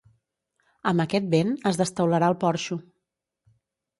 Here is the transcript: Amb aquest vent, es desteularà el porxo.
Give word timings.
Amb 0.91 1.03
aquest 1.03 1.27
vent, 1.33 1.51
es 1.71 1.77
desteularà 1.83 2.31
el 2.33 2.37
porxo. 2.47 2.81